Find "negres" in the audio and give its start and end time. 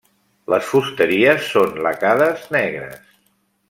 2.61-3.09